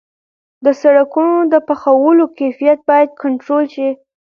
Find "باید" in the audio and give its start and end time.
2.89-3.09